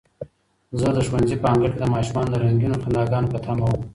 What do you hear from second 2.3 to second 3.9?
د رنګینو خنداګانو په تمه وم.